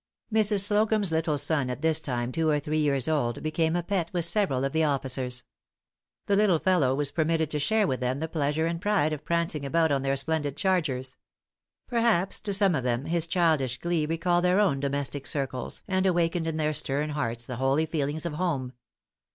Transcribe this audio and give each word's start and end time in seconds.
Mrs. 0.33 0.61
Slocumb's 0.61 1.11
little 1.11 1.37
son, 1.37 1.69
at 1.69 1.83
this 1.83 2.01
time 2.01 2.31
two 2.31 2.49
or 2.49 2.59
three 2.59 2.79
years 2.79 3.07
old, 3.07 3.43
became 3.43 3.75
a 3.75 3.83
pet 3.83 4.09
with 4.11 4.25
several 4.25 4.63
of 4.65 4.73
the 4.73 4.83
officers. 4.83 5.43
The 6.25 6.35
little 6.35 6.57
fellow 6.57 6.95
was 6.95 7.11
permitted 7.11 7.51
to 7.51 7.59
share 7.59 7.85
with 7.85 7.99
them 7.99 8.19
the 8.19 8.27
pleasure 8.27 8.65
and 8.65 8.81
pride 8.81 9.13
of 9.13 9.23
prancing 9.23 9.63
about 9.63 9.91
on 9.91 10.01
their 10.01 10.17
splendid 10.17 10.57
chargers. 10.57 11.17
Perhaps 11.87 12.41
to 12.41 12.51
some 12.51 12.73
of 12.73 12.83
them 12.83 13.05
his 13.05 13.27
childish 13.27 13.77
glee 13.77 14.07
recalled 14.07 14.43
their 14.45 14.59
own 14.59 14.79
domestic 14.79 15.27
circles, 15.27 15.83
and 15.87 16.07
awakened 16.07 16.47
in 16.47 16.57
their 16.57 16.73
stern 16.73 17.11
hearts 17.11 17.45
the 17.45 17.57
holy 17.57 17.85
feelings 17.85 18.25
of 18.25 18.33
home. 18.33 18.73